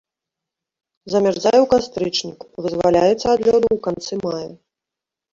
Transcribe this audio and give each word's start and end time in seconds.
Замярзае 1.13 1.59
ў 1.61 1.67
кастрычніку, 1.73 2.45
вызваляецца 2.67 3.25
ад 3.35 3.41
лёду 3.47 3.67
ў 3.75 3.77
канцы 3.85 4.13
мая. 4.25 4.49